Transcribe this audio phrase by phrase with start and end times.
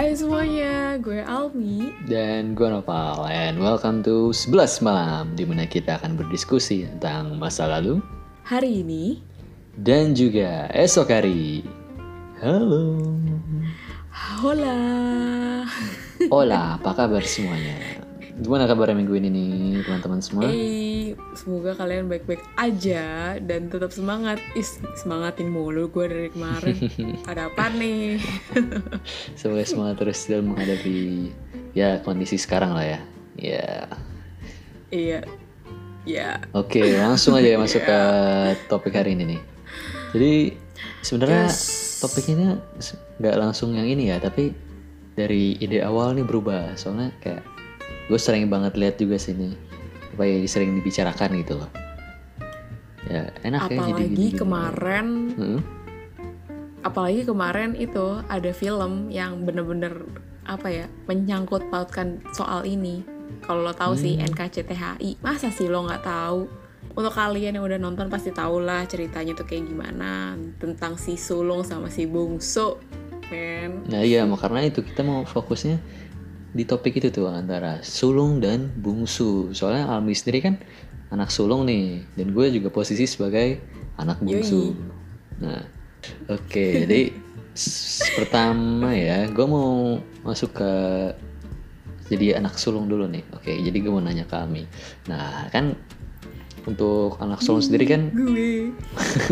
[0.00, 1.92] Hai semuanya, gue Almi.
[2.08, 7.68] Dan gue Noval And welcome to 11 Malam Di mana kita akan berdiskusi tentang masa
[7.68, 8.00] lalu
[8.48, 9.20] Hari ini.
[9.76, 11.60] Dan juga esok hari.
[12.40, 12.96] Halo.
[14.40, 14.80] Hola.
[16.32, 17.99] Hola, apa kabar semuanya?
[18.40, 19.52] Gimana kabarnya minggu ini nih
[19.84, 20.48] teman-teman semua?
[20.48, 26.76] Eh, semoga kalian baik-baik aja Dan tetap semangat Is, semangatin mulu gue dari kemarin
[27.30, 28.16] Ada apa nih?
[29.38, 31.28] Semoga semangat terus dalam menghadapi
[31.76, 33.00] Ya kondisi sekarang lah ya
[33.36, 33.68] Ya
[34.88, 35.20] iya
[36.08, 38.00] Ya Oke, langsung aja ya masuk ke
[38.72, 39.40] topik hari ini nih.
[40.16, 40.32] Jadi
[41.04, 42.00] sebenarnya Yes.
[42.00, 42.56] topik ini
[43.20, 44.56] nggak langsung yang ini ya, tapi
[45.12, 46.72] dari ide awal nih berubah.
[46.80, 47.44] Soalnya kayak
[48.10, 49.54] gue sering banget lihat juga sini,
[50.18, 51.70] apa ya sering dibicarakan gitu loh.
[53.06, 54.38] Ya enak ya jadi Apalagi gini-gini.
[54.38, 55.60] kemarin Heeh.
[56.84, 60.04] Apalagi kemarin itu ada film yang bener-bener
[60.44, 63.04] Apa ya Menyangkut pautkan soal ini
[63.44, 66.48] Kalau lo tahu sih NKCTHI Masa sih lo nggak tahu
[66.90, 71.62] untuk kalian yang udah nonton pasti tau lah ceritanya tuh kayak gimana tentang si sulung
[71.62, 72.82] sama si bungsu
[73.30, 75.78] men Nah iya, karena itu kita mau fokusnya
[76.50, 79.54] di topik itu tuh antara sulung dan bungsu.
[79.54, 80.54] Soalnya Almi sendiri kan
[81.10, 83.58] anak sulung nih, dan gue juga posisi sebagai
[83.98, 84.74] anak bungsu.
[85.42, 85.62] Nah,
[86.26, 87.10] oke, jadi
[87.54, 90.72] s- pertama ya, gue mau masuk ke
[92.10, 93.22] jadi anak sulung dulu nih.
[93.34, 94.66] Oke, jadi gue mau nanya ke Almi.
[95.06, 95.74] Nah, kan
[96.66, 98.74] untuk anak sulung sendiri kan gue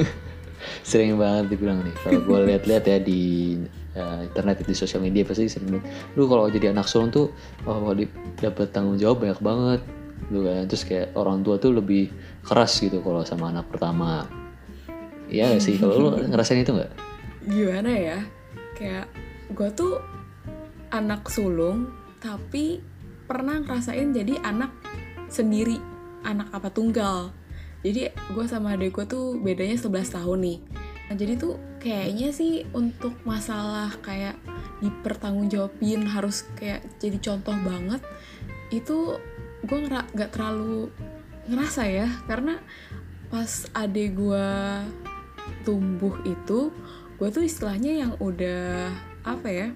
[0.88, 3.54] sering banget dibilang nih kalau gue lihat-lihat ya di
[3.96, 5.86] uh, internet di sosial media pasti sering bilang,
[6.18, 7.32] lu kalau jadi anak sulung tuh
[7.64, 7.94] oh
[8.40, 9.80] dapat tanggung jawab banyak banget
[10.28, 10.62] gitu kan.
[10.68, 12.10] Terus kayak orang tua tuh lebih
[12.44, 14.26] keras gitu kalau sama anak pertama.
[15.28, 15.76] Iya gak sih?
[15.76, 16.92] Kalau lu ngerasain itu nggak?
[17.48, 18.18] Gimana ya?
[18.76, 19.06] Kayak
[19.52, 20.00] gue tuh
[20.92, 22.80] anak sulung tapi
[23.28, 24.72] pernah ngerasain jadi anak
[25.28, 25.78] sendiri
[26.24, 27.30] anak apa tunggal.
[27.84, 30.58] Jadi gue sama adek gue tuh bedanya 11 tahun nih
[31.08, 34.36] Nah, jadi tuh kayaknya sih untuk masalah kayak
[34.84, 38.04] dipertanggungjawabin harus kayak jadi contoh banget
[38.68, 39.16] itu
[39.64, 40.92] gue ngera- nggak terlalu
[41.48, 42.08] ngerasa ya.
[42.28, 42.60] Karena
[43.32, 44.48] pas adek gue
[45.64, 46.72] tumbuh itu
[47.18, 48.92] gue tuh istilahnya yang udah
[49.24, 49.68] apa ya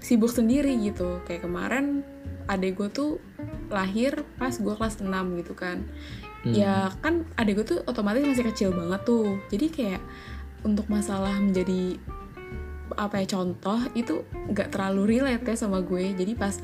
[0.00, 1.20] sibuk sendiri gitu.
[1.28, 2.00] Kayak kemarin
[2.48, 3.10] adek gue tuh
[3.70, 5.12] lahir pas gue kelas 6
[5.44, 5.84] gitu kan.
[6.40, 6.56] Hmm.
[6.56, 9.36] ya kan adek gue tuh otomatis masih kecil banget tuh.
[9.52, 10.02] Jadi kayak
[10.64, 11.96] untuk masalah menjadi
[12.98, 16.14] apa ya contoh itu nggak terlalu relate ya sama gue.
[16.14, 16.58] Jadi pas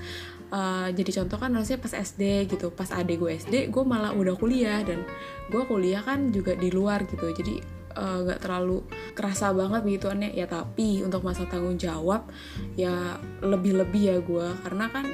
[0.50, 2.72] uh, jadi contoh kan harusnya pas SD gitu.
[2.74, 5.06] Pas adek gue SD gue malah udah kuliah dan
[5.50, 7.30] gue kuliah kan juga di luar gitu.
[7.30, 7.62] Jadi
[7.94, 8.82] uh, nggak terlalu
[9.14, 12.26] kerasa banget begitu aneh ya tapi untuk masa tanggung jawab
[12.74, 14.46] ya lebih-lebih ya gue.
[14.66, 15.06] Karena kan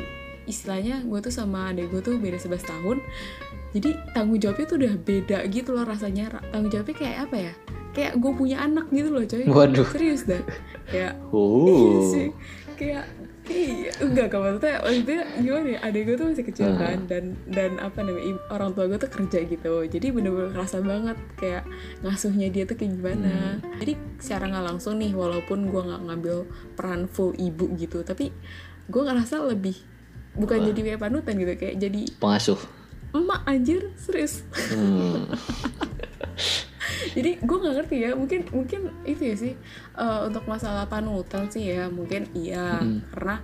[0.49, 2.99] istilahnya gue tuh sama adek gue tuh beda 11 tahun.
[3.72, 6.28] Jadi tanggung jawabnya tuh udah beda gitu loh rasanya.
[6.28, 7.54] Ra- tanggung jawabnya kayak apa ya
[7.93, 9.89] kayak gue punya anak gitu loh coy Waduh.
[9.89, 10.43] serius dah
[10.85, 12.09] kayak Iya Oh.
[12.09, 12.29] sih
[12.75, 13.05] kayak
[13.45, 16.79] iya enggak kan maksudnya maksudnya gimana ya adek gue tuh masih kecil Ah.
[16.79, 21.19] kan dan dan apa namanya orang tua gue tuh kerja gitu jadi bener-bener kerasa banget
[21.37, 21.67] kayak
[22.01, 23.77] ngasuhnya dia tuh kayak gimana Hmm.
[23.77, 26.37] jadi secara nggak langsung nih walaupun gue nggak ngambil
[26.73, 28.31] peran full ibu gitu tapi
[28.85, 29.77] gue ngerasa lebih
[30.33, 30.67] bukan Wah.
[30.69, 32.61] jadi kayak panutan gitu kayak jadi Pengasuh.
[33.13, 35.29] emak anjir serius Hmm.
[37.11, 39.53] jadi gue nggak ngerti ya mungkin mungkin itu ya sih
[39.99, 43.05] eh, untuk masalah panutan sih ya mungkin iya Mm.
[43.13, 43.37] karena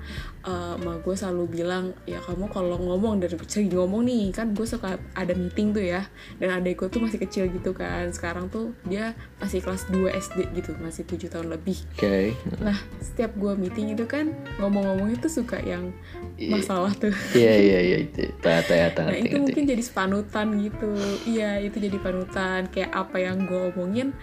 [0.48, 4.64] eh, emak gue selalu bilang ya kamu kalau ngomong dari segi ngomong nih kan gue
[4.64, 6.08] suka ada meeting tuh ya
[6.40, 8.08] dan adek gue tuh masih kecil gitu kan.
[8.08, 11.76] Sekarang tuh dia masih kelas 2 SD gitu masih tujuh tahun lebih.
[11.94, 12.32] Oke.
[12.64, 15.92] nah setiap gue meeting itu kan ngomong-ngomongnya tuh suka yang
[16.40, 17.12] masalah tuh.
[17.36, 18.24] Iya iya iya itu.
[18.40, 20.90] Tata ya Nah itu mungkin jadi panutan gitu.
[21.28, 22.66] Iya itu jadi panutan.
[22.72, 24.16] Kayak apa yang gue omongin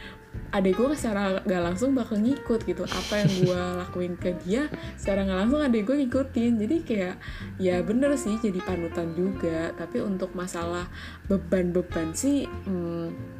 [0.56, 2.88] Adek gue secara gak langsung bakal ngikut gitu.
[2.88, 6.54] Apa yang gue lakuin ke dia Secara gak langsung adek gue ngikutin.
[6.62, 7.16] Jadi kayak
[7.60, 9.76] ya bener sih jadi panutan juga.
[9.76, 10.88] Tapi untuk masalah
[11.28, 13.35] beban-beban sih hmm,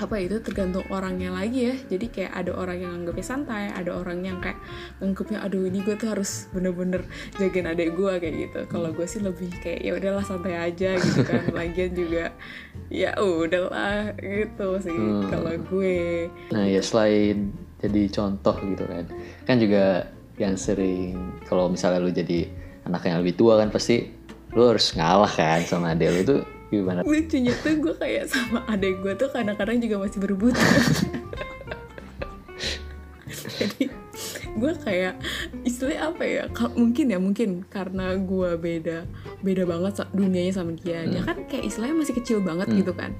[0.00, 1.74] apa ya, itu tergantung orangnya lagi ya.
[1.92, 4.56] Jadi kayak ada orang yang anggapnya santai ada orang yang kayak
[4.98, 7.04] nganggapnya aduh ini gue tuh harus bener-bener
[7.36, 8.60] jagain adek gue kayak gitu.
[8.72, 11.42] Kalau gue sih lebih kayak ya udahlah santai aja gitu kan.
[11.58, 12.32] Lagian juga
[12.88, 15.28] ya udahlah gitu sih Hmm.
[15.28, 16.28] kalau gue.
[16.50, 17.52] Nah ya selain
[17.84, 19.04] jadi contoh gitu kan,
[19.44, 20.08] kan juga
[20.40, 22.48] yang sering kalau misalnya lu jadi
[22.88, 24.08] anak yang lebih tua kan pasti
[24.56, 26.40] lu harus ngalah kan sama adek lu tuh
[26.72, 27.00] gimana?
[27.04, 30.54] lucunya tuh gue kayak sama adek gue tuh kadang-kadang juga masih berebut.
[33.54, 33.86] Jadi
[34.54, 35.14] gue kayak
[35.66, 36.44] istilahnya apa ya?
[36.78, 39.04] Mungkin ya mungkin karena gue beda
[39.42, 41.04] beda banget dunianya sama dia.
[41.04, 43.12] Dia kan kayak istilahnya masih kecil banget gitu kan.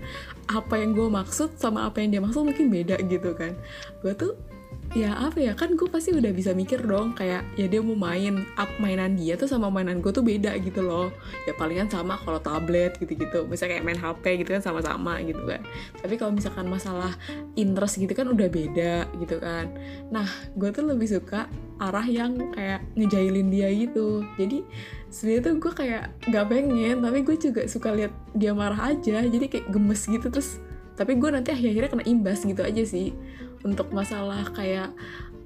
[0.46, 3.52] Apa yang gue maksud sama apa yang dia maksud mungkin beda gitu kan.
[4.00, 4.32] Gue tuh
[4.94, 5.52] ya apa ya?
[5.58, 9.35] Kan gue pasti udah bisa mikir dong kayak ya dia mau main up mainan dia
[9.35, 11.11] tuh sama mainan gue tuh beda gitu loh.
[11.44, 13.44] Ya palingan sama kalau tablet gitu-gitu.
[13.50, 15.61] Misalnya kayak main HP gitu kan sama-sama gitu kan.
[15.99, 17.11] Tapi kalau misalkan masalah
[17.58, 19.75] interest gitu kan udah beda gitu kan.
[20.14, 21.50] Nah gue tuh lebih suka
[21.82, 24.23] arah yang kayak ngejailin dia gitu.
[24.38, 24.62] Jadi
[25.11, 29.26] sebenarnya tuh gue kayak nggak pengen tapi gue juga suka lihat dia marah aja.
[29.26, 30.62] Jadi kayak gemes gitu terus.
[30.94, 33.11] Tapi gue nanti akhir-akhirnya kena imbas gitu aja sih
[33.64, 34.93] untuk masalah kayak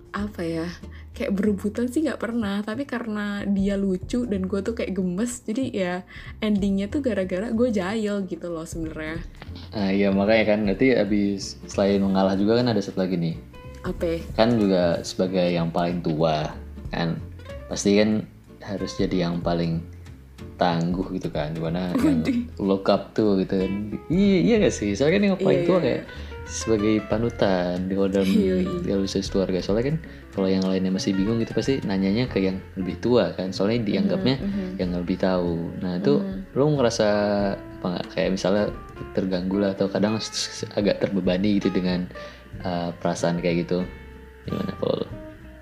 [0.09, 0.67] apa ya
[1.13, 5.65] kayak berebutan sih nggak pernah tapi karena dia lucu dan gue tuh kayak gemes jadi
[5.69, 5.95] ya
[6.39, 9.21] endingnya tuh gara-gara gue jahil gitu loh sebenarnya
[9.69, 13.37] Nah, iya makanya kan nanti abis selain mengalah juga kan ada satu lagi nih.
[13.81, 14.23] apa?
[14.33, 16.53] Kan juga sebagai yang paling tua
[16.89, 17.21] kan
[17.69, 18.25] pasti kan
[18.63, 19.83] harus jadi yang paling
[20.57, 22.23] tangguh gitu kan di mana yang
[22.57, 23.73] look up tuh gitu kan.
[24.09, 24.95] Iya iya gak sih?
[24.95, 26.03] Soalnya kan yang paling Iya, tua iya, kayak
[26.49, 29.61] sebagai panutan di dalam usia keluarga.
[29.61, 29.97] Soalnya kan
[30.33, 33.53] kalau yang lainnya masih bingung gitu pasti nanyanya ke yang lebih tua kan.
[33.53, 34.81] Soalnya dianggapnya Mhm.
[34.81, 35.77] yang lebih tahu.
[35.85, 36.25] Nah itu
[36.57, 37.09] lo ngerasa
[37.79, 38.65] apa nggak kayak misalnya
[39.15, 40.19] terganggu lah atau kadang
[40.75, 42.09] agak terbebani gitu dengan
[42.65, 43.85] uh, perasaan kayak gitu.
[44.49, 45.09] Gimana kalau lo?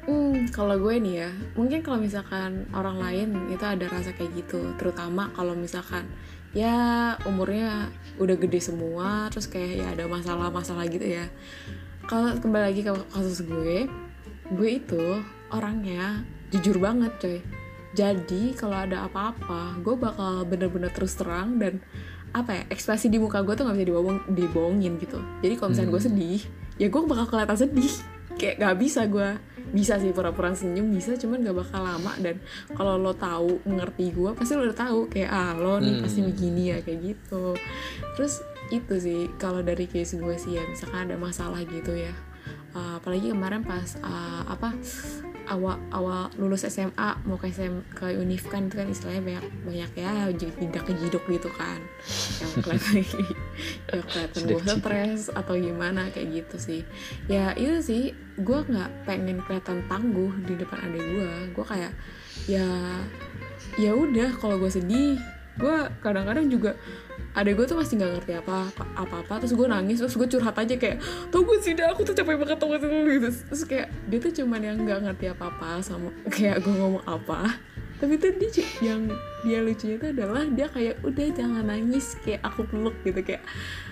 [0.07, 4.63] Hmm, kalau gue nih ya, mungkin kalau misalkan orang lain itu ada rasa kayak gitu,
[4.79, 6.07] terutama kalau misalkan
[6.53, 6.77] ya
[7.25, 11.27] umurnya udah gede semua, terus kayak ya ada masalah-masalah gitu ya.
[12.07, 13.91] Kalau kembali lagi ke kasus gue,
[14.55, 15.05] gue itu
[15.51, 16.23] orangnya
[16.55, 17.39] jujur banget coy.
[17.97, 21.81] Jadi kalau ada apa-apa, gue bakal bener-bener terus terang dan
[22.37, 25.17] apa ya ekspresi di muka gue tuh nggak bisa dibohong dibohongin gitu.
[25.41, 26.41] Jadi kalau misalnya gue sedih,
[26.77, 27.95] ya gue bakal kelihatan sedih.
[28.37, 29.29] Kayak gak bisa gue
[29.67, 32.13] bisa sih pura-pura senyum bisa cuman gak bakal lama.
[32.21, 32.39] Dan
[32.77, 36.77] kalau lo tahu mengerti gue pasti lo udah tahu kayak ah lo nih pasti begini
[36.77, 37.57] ya kayak gitu.
[38.15, 42.13] Terus itu sih kalau dari case gue sih ya misalkan ada masalah gitu ya.
[42.77, 44.77] Uh, apalagi kemarin pas uh, apa
[45.47, 49.91] awal awal lulus SMA mau ke SM ke univ kan itu kan istilahnya banyak banyak
[49.95, 51.79] ya tidak kejedok gitu kan.
[52.43, 52.95] Yang kelihatan
[53.91, 56.83] ya kelihatan gue stres atau gimana kayak gitu sih.
[57.31, 58.03] Ya itu sih
[58.37, 61.93] gue nggak pengen kelihatan tangguh di depan adik gue gue kayak
[62.45, 62.69] ya
[63.81, 65.17] ya udah kalau gue sedih
[65.57, 66.77] gue kadang-kadang juga
[67.37, 68.57] adek gue tuh masih nggak ngerti apa
[68.97, 70.99] apa apa terus gue nangis terus gue curhat aja kayak
[71.29, 72.89] tau gue sih dah aku tuh capek banget tau gitu.
[73.29, 77.61] Terus kayak dia tuh cuman yang nggak ngerti apa apa sama kayak gue ngomong apa.
[77.97, 78.53] Tapi tuh dia
[78.85, 79.09] yang
[79.41, 82.21] dia lucunya tuh adalah dia kayak udah jangan nangis.
[82.21, 83.41] Kayak aku peluk gitu kayak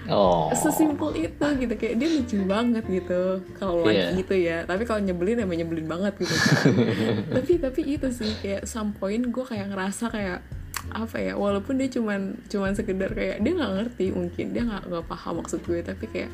[0.05, 0.53] Oh.
[0.53, 1.75] sesimpel itu gitu.
[1.75, 4.13] Kayak dia lucu banget gitu kalau Iya.
[4.13, 4.59] lagi gitu ya.
[4.69, 6.65] Tapi kalau nyebelin emang nyebelin banget gitu kan.
[7.41, 10.45] tapi tapi itu sih kayak some point gue kayak ngerasa kayak
[10.93, 15.05] apa ya walaupun dia cuman cuman sekedar kayak dia nggak ngerti mungkin dia nggak nggak
[15.09, 16.31] paham maksud gue tapi kayak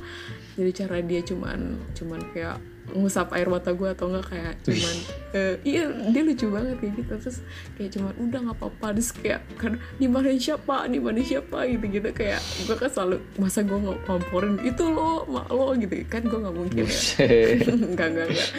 [0.58, 2.58] jadi cara dia cuman cuman kayak
[2.94, 4.96] ngusap air mata gue atau enggak kayak cuman
[5.30, 7.12] eh, iya dia lucu banget kayak gitu.
[7.20, 7.38] Terus
[7.76, 8.86] kayak cuman udah nggak apa-apa.
[8.96, 10.86] Terus kayak kan dimarahin siapa?
[10.86, 11.58] Dimarahin siapa?
[11.66, 15.94] Gitu gitu kayak gue kan selalu masa gue nggak ngomporin itu lo mak lo gitu.
[16.06, 16.86] Kan gue nggak mungkin ya.
[16.86, 17.66] Buset.
[17.90, 18.50] enggak enggak enggak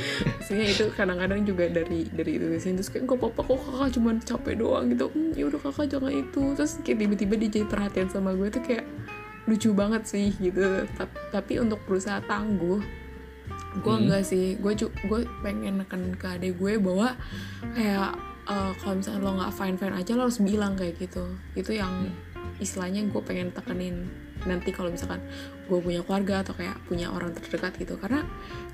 [0.52, 2.72] maksudnya itu kadang-kadang juga dari dari itu sih.
[2.76, 5.06] Terus kayak gak apa-apa kok kakak cuman capek doang gitu.
[5.08, 6.42] Hmm, ya udah kakak jangan itu.
[6.60, 8.84] Terus kayak tiba-tiba dia jadi perhatian sama gue tuh kayak
[9.48, 10.60] lucu banget sih gitu.
[11.00, 12.84] Ta- tapi untuk berusaha tangguh
[13.78, 14.04] gue Hmm.
[14.08, 14.56] enggak sih.
[14.58, 17.16] Gue cu- gue pengen neken ke adek gue bahwa
[17.74, 21.24] kayak eh, kalau misalnya lo nggak fine fine aja lo harus bilang kayak gitu.
[21.54, 22.10] Itu yang
[22.58, 24.10] istilahnya gue pengen tekenin
[24.42, 25.22] nanti kalau misalkan
[25.70, 27.96] gue punya keluarga atau kayak punya orang terdekat gitu.
[27.96, 28.26] Karena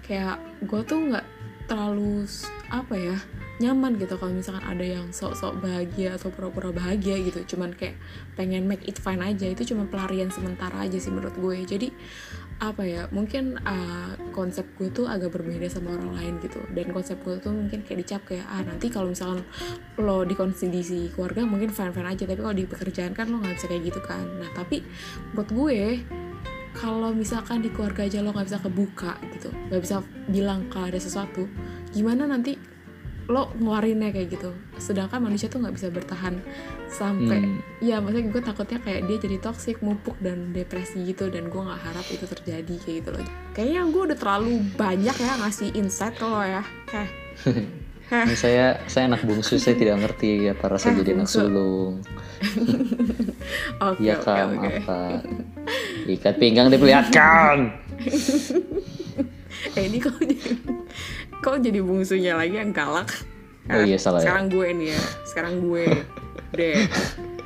[0.02, 1.26] kayak gue tuh nggak
[1.68, 2.24] terlalu
[2.72, 3.18] apa ya
[3.58, 7.44] nyaman gitu kalau misalkan ada yang sok-sok bahagia atau pura-pura bahagia gitu.
[7.44, 8.00] Cuman kayak
[8.38, 9.52] pengen make it fine aja.
[9.52, 11.58] Itu cuma pelarian sementara aja sih menurut gue.
[11.68, 11.90] Jadi
[12.58, 16.58] apa ya mungkin uh, konsep gue tuh agak berbeda sama orang lain gitu.
[16.74, 19.46] Dan konsep gue tuh mungkin kayak dicap kayak ah nanti kalau misalkan
[20.02, 23.56] lo di kondisi keluarga mungkin fine fine aja tapi kalau di pekerjaan kan lo nggak
[23.62, 24.26] bisa kayak gitu kan.
[24.42, 24.82] Nah tapi
[25.38, 26.02] buat gue
[26.78, 29.98] kalau misalkan di keluarga aja lo nggak bisa kebuka gitu nggak bisa
[30.30, 31.50] bilang kalau ada sesuatu
[31.90, 32.77] gimana nanti
[33.28, 36.40] lo ngeluarinnya kayak gitu sedangkan manusia tuh nggak bisa bertahan
[36.88, 37.60] sampai Hmm.
[37.80, 41.82] ya maksudnya gue takutnya kayak dia jadi toxic mupuk dan depresi gitu dan gue nggak
[41.84, 46.24] harap itu terjadi kayak gitu loh kayaknya gue udah terlalu banyak ya ngasih insight ke
[46.24, 47.10] lo ya heh
[48.08, 52.00] Ini saya saya anak bungsu saya tidak ngerti apa rasa Eh, jadi anak sulung.
[53.84, 55.00] oke Iya oke kan oke apa?
[56.08, 57.58] Ikat pinggang diperlihatkan.
[59.76, 60.40] eh ini kok jadi
[61.48, 63.08] kok jadi bungsunya lagi yang galak
[63.68, 64.28] Oh iya salah ya.
[64.28, 65.86] sekarang gue nih ya sekarang gue
[66.52, 66.76] deh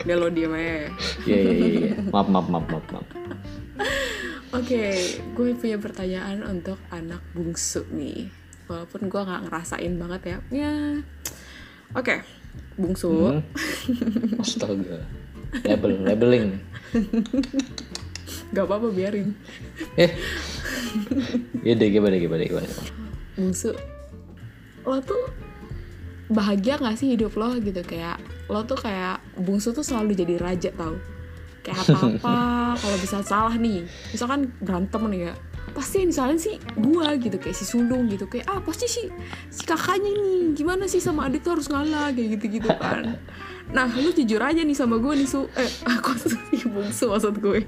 [0.02, 0.90] udah lo diem aja
[1.26, 1.68] Iya iya iya.
[1.70, 1.94] iya.
[2.10, 3.08] Maaf maaf maaf maaf maaf.
[4.52, 4.84] Oke,
[5.32, 8.30] gue punya pertanyaan untuk anak bungsu nih.
[8.66, 10.38] Walaupun gue nggak ngerasain banget ya.
[10.52, 10.74] Ya,
[11.94, 12.26] oke,
[12.76, 13.38] bungsu.
[13.38, 13.42] Hmm.
[14.42, 15.06] Astaga.
[15.62, 16.48] Label labeling.
[18.52, 19.32] Gak apa-apa biarin.
[19.96, 20.12] Eh.
[21.64, 22.68] Iya deh gimana gimana gimana.
[23.36, 23.72] Bungsu,
[24.84, 25.24] lo tuh
[26.32, 27.82] bahagia gak sih hidup lo gitu?
[27.84, 30.96] Kayak lo tuh kayak bungsu tuh selalu jadi raja tau.
[31.62, 32.40] Kayak apa-apa
[32.82, 33.86] kalau bisa salah nih.
[34.12, 35.36] Misalkan berantem nih ya
[35.72, 37.38] pasti yang disalahin sih gua gitu.
[37.38, 39.08] Kayak si sulung gitu kayak ah pasti si
[39.48, 43.16] si kakaknya nih gimana sih sama adik tuh harus ngalah kayak gitu gitu kan.
[43.72, 45.48] Nah lu jujur aja nih sama gue nih su.
[45.56, 47.64] Eh aku tuh si bungsu maksud gue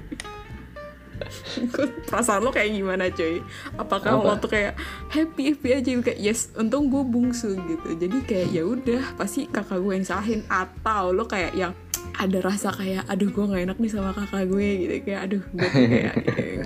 [2.08, 3.40] perasaan lo kayak gimana cuy?
[3.76, 4.26] Apakah Apa?
[4.26, 4.72] lo tuh kayak
[5.10, 7.88] happy happy aja kayak yes untung gue bungsu gitu.
[7.98, 10.40] Jadi kayak ya udah pasti kakak gue yang salahin.
[10.46, 11.72] Atau lo kayak yang
[12.14, 14.94] ada rasa kayak aduh gue nggak enak nih sama kakak gue gitu.
[15.04, 16.64] Kayak aduh gue tuh kayak eh,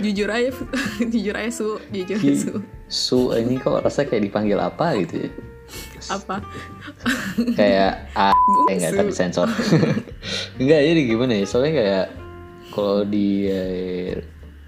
[0.00, 0.50] jujur aja
[1.12, 1.68] jujur aja su.
[1.90, 2.54] Jujur aja su.
[2.88, 5.30] Su ini kok rasa kayak dipanggil apa gitu ya?
[6.10, 6.42] apa?
[7.56, 8.34] Kayak A
[8.68, 9.48] eh tapi sensor.
[10.60, 11.44] enggak jadi gimana ya?
[11.46, 12.06] Soalnya kayak
[12.72, 14.18] kalau di eh,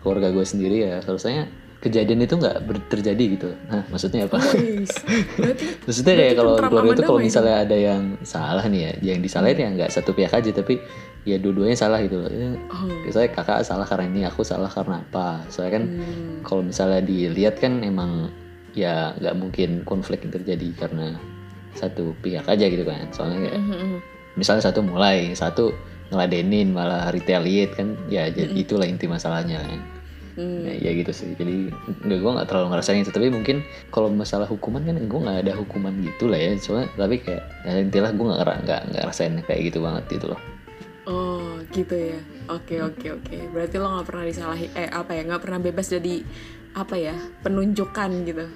[0.05, 1.49] keluarga gue sendiri ya harusnya
[1.85, 3.49] kejadian itu nggak terjadi gitu.
[3.69, 4.41] Nah, maksudnya apa?
[4.57, 4.89] Wis.
[5.37, 8.93] berarti Maksudnya kayak Berarti kalau keluarga itu kalau damai misalnya ada yang salah nih ya,
[9.13, 10.81] yang disalahin ya nggak satu pihak aja tapi
[11.29, 12.33] ya dua-duanya salah gitu loh.
[12.33, 15.45] Ya, oh Misalnya kakak salah karena ini, aku salah karena apa?
[15.53, 16.37] Soalnya kan hmm.
[16.41, 18.33] kalau misalnya dilihat kan emang
[18.73, 21.21] ya nggak mungkin konflik yang terjadi karena
[21.77, 23.13] satu pihak aja gitu kan.
[23.13, 23.97] Soalnya kayak Mhm.
[24.41, 25.69] misalnya satu mulai, satu
[26.15, 28.63] ngeladenin malah retaliate kan, ya jadi Mm-mm.
[28.63, 29.83] itulah inti masalahnya kan.
[30.35, 30.67] Hmm.
[30.67, 31.31] Ya, ya gitu sih.
[31.39, 31.71] Jadi
[32.03, 33.15] nggak gue nggak terlalu ngerasain itu.
[33.15, 33.63] Tapi mungkin
[33.95, 36.59] kalau masalah hukuman kan gue nggak ada hukuman gitu lah ya.
[36.59, 40.41] Soalnya tapi kayak ya, intilah gue nggak nggak nggak ngerasain kayak gitu banget gitu loh.
[41.07, 42.19] Oh gitu ya.
[42.51, 43.37] Oke oke oke.
[43.55, 46.15] Berarti lo nggak pernah disalahin eh apa ya nggak pernah bebas jadi
[46.75, 47.15] apa ya
[47.47, 48.47] penunjukan gitu.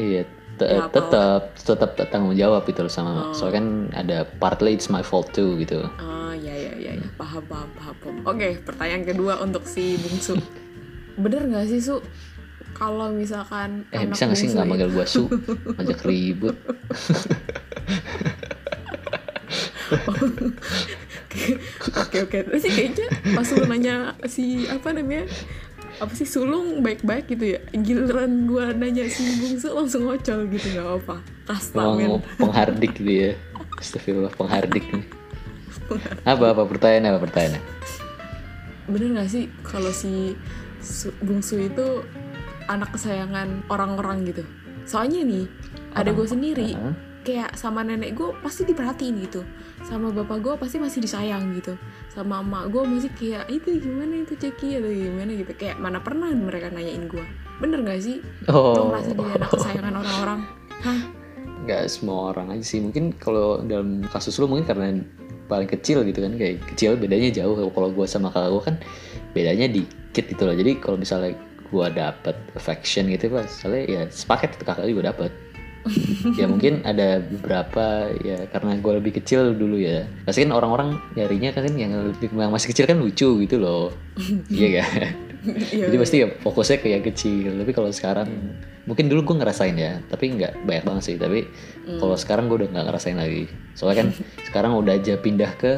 [0.00, 0.24] Iya.
[0.56, 3.28] Ya, tetap tetap tanggung jawab itu loh sama.
[3.28, 3.36] Oh.
[3.36, 5.84] Soalnya kan ada partly it's my fault too gitu.
[6.00, 6.65] Oh ya ya
[7.16, 7.94] paham paham paham.
[8.00, 8.16] paham.
[8.28, 10.36] Oke pertanyaan kedua untuk si bungsu.
[11.22, 11.98] Bener nggak sih su?
[12.76, 15.24] Kalau misalkan Eh bisa nggak sih nggak manggil gue su,
[15.80, 16.56] ngajak ribut.
[21.96, 22.38] Oke oke.
[22.48, 23.06] Terus sih kayaknya
[23.36, 25.28] pas lu nanya si apa namanya
[25.96, 30.88] apa sih sulung baik-baik gitu ya giliran gua nanya si bungsu langsung ngocol gitu nggak
[31.04, 31.16] apa
[31.48, 33.36] kasta men penghardik dia.
[33.76, 35.04] Astagfirullah penghardik nih.
[36.24, 37.62] Apa apa pertanyaan apa pertanyaan?
[38.86, 40.38] bener nggak sih kalau si
[40.78, 42.06] su- bungsu itu
[42.66, 44.46] anak kesayangan orang-orang gitu?
[44.86, 45.44] Soalnya nih
[45.92, 46.94] ada gue sendiri Hah?
[47.22, 49.42] kayak sama nenek gue pasti diperhatiin gitu.
[49.82, 51.74] Sama bapak gue pasti masih disayang gitu.
[52.10, 54.78] Sama emak gue masih kayak itu gimana itu ceki?
[54.78, 55.30] Atau gimana?
[55.34, 55.52] gitu.
[55.54, 57.26] Kayak mana pernah mereka nanyain gue
[57.56, 58.22] bener gak sih?
[58.46, 60.40] Lo Oh, merasa jadi anak kesayangan orang-orang?
[60.82, 61.00] Hah?
[61.66, 62.78] Nggak semua orang aja sih.
[62.78, 65.02] Mungkin kalau dalam kasus lu mungkin karena
[65.46, 67.56] paling kecil gitu kan kayak kecil bedanya jauh.
[67.70, 68.76] Kalau gue sama kakak gue kan
[69.32, 70.54] bedanya dikit gitu loh.
[70.54, 71.34] Jadi kalau misalnya
[71.66, 75.32] gue dapet affection gitu pas soalnya ya sepaket itu kakak juga dapet.
[76.34, 80.06] Ya mungkin ada beberapa ya karena gue lebih kecil dulu ya.
[80.26, 83.94] Pasti kan orang-orang nyarinya kan yang lebih yang masih kecil kan lucu gitu loh.
[84.50, 85.10] Iya kan
[85.46, 86.02] Iya, jadi iya.
[86.02, 87.50] pasti ya fokusnya ke yang kecil.
[87.54, 88.28] Tapi kalau sekarang
[88.86, 91.16] mungkin dulu gue ngerasain ya tapi nggak banyak banget sih.
[91.16, 91.46] Tapi
[91.86, 92.02] Hmm.
[92.02, 93.46] kalau sekarang gue udah nggak ngerasain lagi.
[93.72, 94.08] Soalnya kan
[94.50, 95.72] sekarang udah aja pindah ke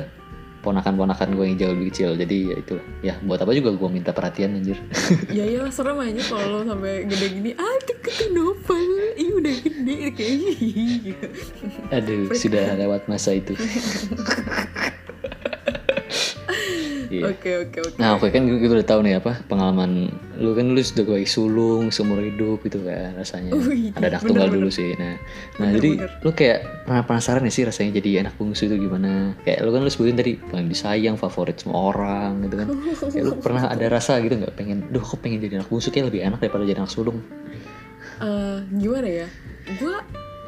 [0.59, 2.11] ponakan-ponakan gue yang jauh lebih kecil.
[2.15, 2.75] Jadi ya itu.
[3.01, 4.81] Ya buat apa juga gue minta perhatian anjir.
[5.37, 8.89] Ya iyalah serem aja kalau lo sampai gede gini ah deketin novel.
[9.15, 10.41] Ih udah gede kayak
[11.97, 13.53] aduh sudah lewat masa itu.
[13.53, 14.78] Iya.
[17.09, 17.97] Oke oke oke.
[17.97, 20.53] Nah oke kan kita udah tahu nih apa pengalaman lu.
[20.53, 23.57] Kan lu sudah gue sulung seumur hidup gitu kan rasanya.
[23.57, 24.57] Wih, ada anak bener, tunggal bener.
[24.61, 25.17] dulu sih nah.
[25.59, 26.11] Nah Bener, jadi bener.
[26.21, 29.33] lu kayak pernah penasaran ya sih rasanya jadi anak bungsu itu gimana?
[29.43, 32.69] Kayak lu kan lu sebutin tadi paling disayang favorit semua orang gitu kan.
[33.09, 36.13] Kayak lu pernah ada rasa gitu nggak pengen duh aku pengen jadi anak bungsu kayak
[36.13, 37.19] lebih enak daripada jadi anak sulung.
[38.19, 39.27] Eh, gimana ya?
[39.79, 39.95] Gue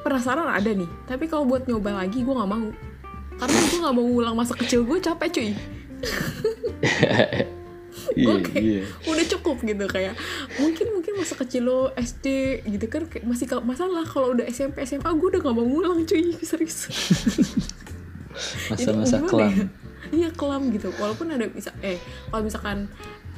[0.03, 0.91] penasaran ada nih.
[1.07, 2.69] Tapi kalau buat nyoba lagi gue nggak mau.
[3.41, 5.51] Karena gue nggak mau ngulang masa kecil gue capek cuy
[8.17, 8.57] iya Oke.
[8.59, 10.15] iya udah cukup gitu kayak
[10.59, 12.27] mungkin mungkin masa kecil lo SD
[12.67, 16.35] gitu kan kayak masih masalah kalau udah SMP SMA gue udah gak mau ngulang cuy
[16.49, 16.89] serius
[18.71, 19.67] masa-masa kelam ya?
[20.11, 22.01] iya kelam gitu walaupun ada bisa eh
[22.33, 22.89] kalau misalkan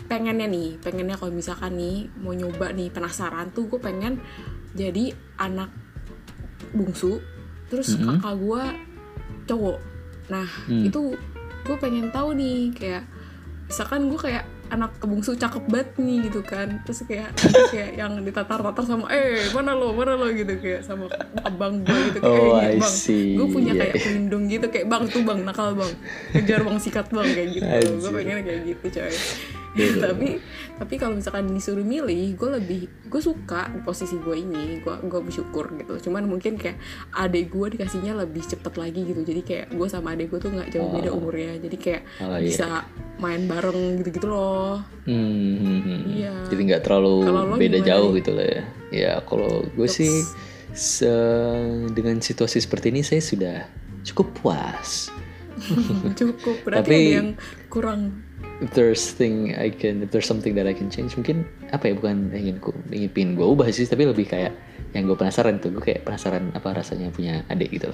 [0.07, 4.21] pengennya nih pengennya kalau misalkan nih mau nyoba nih penasaran tuh gue pengen
[4.73, 5.69] jadi anak
[6.73, 7.21] bungsu
[7.69, 8.21] terus Mm-mm.
[8.21, 8.63] kakak gue
[9.49, 9.79] cowok
[10.31, 10.87] nah Hmm.
[10.87, 11.19] itu
[11.63, 13.05] gue pengen tahu nih kayak
[13.67, 16.81] misalkan gue kayak anak kebungsu cakep banget nih gitu kan.
[16.83, 17.37] Terus kayak
[17.69, 20.27] kayak yang ditatar-tatar sama eh mana lo mana lo?
[20.29, 21.13] gitu kayak sama
[21.45, 22.89] abang gue gitu kayak Oh, eh I bang.
[22.91, 23.37] see.
[23.37, 25.93] gue punya Iya, kayak pelindung gitu kayak bang tuh bang nakal bang.
[26.33, 27.69] Kejar bang sikat bang kayak gitu.
[28.01, 29.09] Gue pengen kayak gitu coy.
[29.09, 29.62] Iya.
[29.75, 30.37] Tapi
[30.75, 35.21] tapi kalau misalkan disuruh milih gue lebih gue suka di posisi gue ini gue gue
[35.23, 36.77] bersyukur gitu cuman mungkin kayak
[37.11, 40.69] adik gue dikasihnya lebih cepet lagi gitu jadi kayak gue sama adik gue tuh nggak
[40.71, 41.17] jauh beda Oh.
[41.19, 42.45] umurnya jadi kayak Oh, iya.
[42.45, 42.69] bisa
[43.17, 45.19] main bareng gitu-gitu loh Hmm,
[45.57, 46.01] hmm, hmm.
[46.13, 46.35] Iya.
[46.47, 47.15] Jadi nggak terlalu
[47.55, 48.63] beda gimana jauh gitu lah ya.
[48.93, 50.23] Ya kalau gue sih
[50.71, 51.11] se-
[51.91, 53.57] dengan situasi seperti ini saya sudah
[54.05, 55.11] cukup puas.
[56.19, 57.29] cukup berarti Tapi- ada yang
[57.67, 58.01] kurang
[58.63, 61.43] If there's thing I can, if there's something that I can change, mungkin
[61.75, 64.55] apa ya bukan ingin ku ingin pin gue ubah sih, tapi lebih kayak
[64.95, 67.91] yang gue penasaran tuh, gue kayak penasaran apa rasanya punya adik gitu.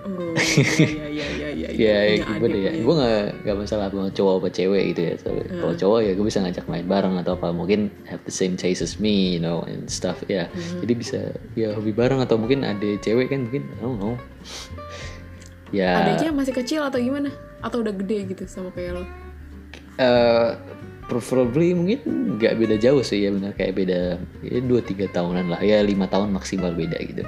[0.00, 0.32] oh
[0.80, 2.72] ya ya ya ya Ya, gimana ya?
[2.72, 5.14] Gue gak, gak masalah mau cowok apa cewek gitu ya.
[5.20, 5.60] Soalnya Hmm.
[5.60, 7.52] Kalau cowok ya gue bisa ngajak main bareng atau apa.
[7.52, 10.16] Mungkin have the same taste as me, you know, and stuff.
[10.24, 10.80] Ya, Hmm.
[10.80, 11.20] jadi bisa
[11.52, 14.16] ya hobi bareng atau mungkin ada cewek kan mungkin, I don't know.
[15.70, 17.30] Ya, adiknya masih kecil atau gimana
[17.62, 19.04] atau udah gede gitu sama kayak lo
[20.00, 20.48] eh
[21.04, 22.00] preferably mungkin
[22.38, 24.00] nggak beda jauh sih ya benar kayak beda
[24.40, 25.60] ya dua tiga tahunan lah.
[25.60, 27.26] Ya lima tahun maksimal beda gitu.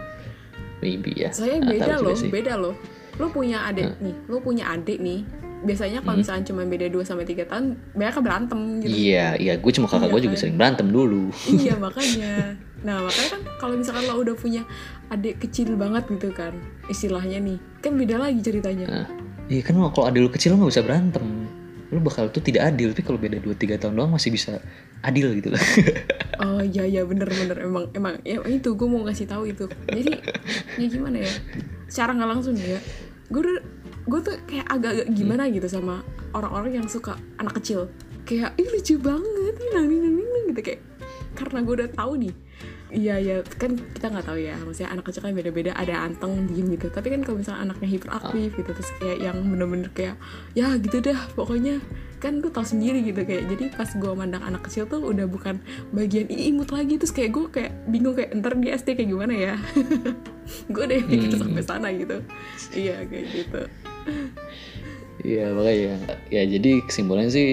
[0.78, 1.30] Maybe ya.
[1.30, 2.30] Saya Nggak beda juga loh sih.
[2.30, 2.74] beda loh.
[3.14, 5.22] Lo punya adik nih lo punya adik nih
[5.62, 6.22] biasanya kalau Hmm.
[6.22, 8.90] misalnya cuma beda 2 sampai tiga tahun mereka berantem gitu.
[8.90, 9.54] Iya iya.
[9.56, 10.40] Gue cuma kakak Iya gue juga kan?
[10.40, 11.30] sering berantem dulu.
[11.48, 12.34] Iya makanya.
[12.82, 14.62] Nah makanya kan kalau misalkan lo udah punya
[15.08, 16.54] adik kecil banget gitu kan
[16.86, 18.86] istilahnya nih kan beda lagi ceritanya.
[18.88, 19.06] Nah,
[19.46, 21.41] iya kan kalau ada lu kecil lu nggak bisa berantem
[21.92, 24.58] lu bakal tuh tidak adil tapi kalau beda 2-3 tahun doang masih bisa
[25.04, 25.52] adil gitu.
[25.52, 25.60] Lah
[26.42, 27.60] oh iya iya bener bener.
[27.60, 29.68] Emang emang ya itu gue mau ngasih tahu itu.
[29.92, 30.12] Jadi
[30.80, 31.32] ya gimana ya?
[31.92, 32.80] Secara nggak langsung ya
[33.28, 33.42] gue
[34.02, 36.00] gue tuh kayak agak-agak gimana gitu sama
[36.32, 37.92] orang-orang yang suka anak kecil.
[38.24, 40.60] Kayak ih lucu banget nih nang nang," gitu.
[40.64, 40.80] Kayak
[41.36, 42.34] karena gue udah tahu nih
[42.92, 44.52] Iya ya kan kita nggak tahu ya.
[44.60, 45.72] Maksudnya anak kecil kan beda-beda.
[45.72, 46.92] Ada anteng diem gitu.
[46.92, 50.20] Tapi kan kalau misalnya anaknya hiperaktif gitu terus kayak yang bener-bener kayak
[50.52, 51.80] ya gitu dah pokoknya.
[52.20, 53.48] Kan gue tau sendiri gitu kayak.
[53.48, 55.58] Jadi pas gue mandang anak kecil tuh udah bukan
[55.90, 57.00] bagian "Ih, imut lagi.
[57.00, 59.54] Terus kayak gue kayak bingung kayak ntar di SD kayak gimana ya?
[60.74, 61.42] Gue deh gitu Hmm.
[61.48, 62.20] sampai sana gitu.
[62.76, 63.62] Iya kayak gitu.
[65.22, 65.94] Iya makanya
[66.28, 67.48] ya jadi kesimpulannya sih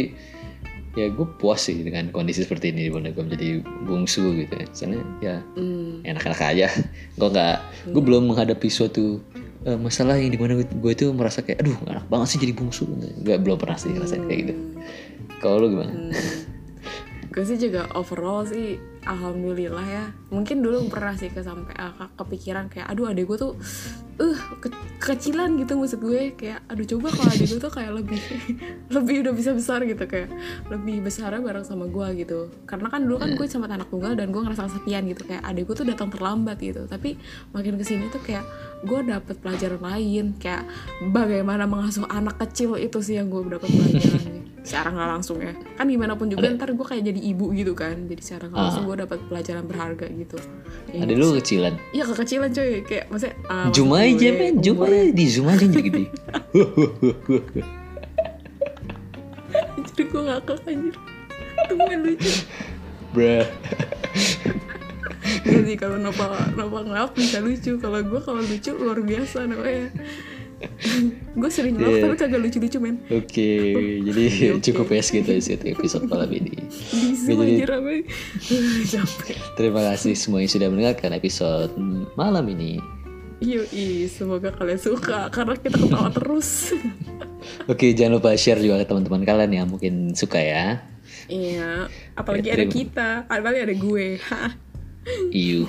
[0.97, 4.65] ya gue puas sih dengan kondisi seperti ini di mana gue menjadi bungsu gitu ya.
[4.73, 6.05] Soalnya ya hmm.
[6.05, 6.67] enak-enak aja.
[7.19, 7.57] Gue nggak
[7.91, 9.19] gue belum menghadapi suatu
[9.67, 12.53] eh, masalah yang di mana gue, gue tuh merasa kayak aduh enak banget sih jadi
[12.55, 12.87] bungsu.
[13.21, 14.53] Nggak belum pernah sih ngerasain kayak gitu.
[15.43, 15.91] Kalau lu gimana?
[15.93, 16.13] Hmm.
[17.29, 20.05] gue sih juga overall sih alhamdulillah ya.
[20.33, 23.53] Mungkin dulu pernah sih ke sampai uh, ke- kepikiran kayak aduh adek gue tuh
[24.19, 26.35] uh ke- kekecilan gitu maksud gue.
[26.35, 28.19] Kayak aduh coba kalau adek gue tuh kayak lebih
[28.95, 30.03] lebih udah bisa besar gitu.
[30.03, 30.29] Kayak
[30.67, 32.39] lebih besarnya bareng sama gue gitu.
[32.63, 35.23] Karena kan dulu kan gue sama anak tunggal dan gue ngerasa kesepian gitu.
[35.23, 36.83] Kayak adek gue tuh datang terlambat gitu.
[36.83, 37.15] Tapi
[37.51, 38.43] makin ke sini tuh kayak
[38.83, 40.35] gue dapet pelajaran lain.
[40.35, 40.67] Kayak
[41.09, 44.23] bagaimana mengasuh anak kecil itu sih yang gue dapet pelajaran
[44.67, 45.55] secara nggak langsung ya.
[45.79, 47.95] Kan gimana pun juga ntar gue kayak jadi ibu gitu kan.
[48.05, 50.37] Jadi secara nggak langsung gue dapet pelajaran berharga gitu.
[50.91, 52.71] Ya, ada lu kecilan Iya kekecilan coy.
[52.83, 56.03] Kayak maksudnya ah, zoom maksud aja gue, men zoom aja di zoom aja jadi gede
[59.79, 60.95] jadi gue ngakak anjir.
[61.67, 62.31] Temen lucu
[63.09, 63.47] bruh.
[65.39, 67.75] Gak sih kalau Nopal Nopal ngelap bisa lucu.
[67.77, 69.89] Kalau gue kalau lucu luar biasa namanya.
[71.33, 72.01] Gue sering ngelap Iya.
[72.03, 72.99] tapi kagak lucu-lucu men.
[73.07, 73.51] Oke,
[74.03, 74.61] jadi oke.
[74.61, 75.31] cukup ya segitu
[75.65, 76.53] episode malam ini.
[77.15, 77.63] Jadi-
[78.91, 79.37] capek.
[79.55, 81.71] Terima kasih semua yang sudah mendengarkan episode
[82.13, 82.98] malam ini.
[83.39, 86.75] Yoi, semoga kalian suka karena kita ketawa terus.
[87.71, 90.83] Oke, jangan lupa share juga ke teman-teman kalian yang mungkin suka ya.
[91.31, 91.87] iya,
[92.19, 94.07] apalagi Ya, ada kita, apalagi ada gue.
[95.31, 95.63] Iu.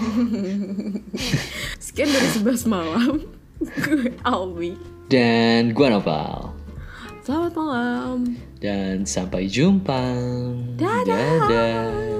[1.84, 3.22] Sekian dari 11 malam.
[3.60, 4.74] gue Alwi.
[5.06, 6.50] Dan gua Nopal.
[7.22, 8.18] Selamat malam.
[8.58, 10.00] Dan sampai jumpa.
[10.74, 11.06] Dadah.
[11.46, 12.19] Dadah.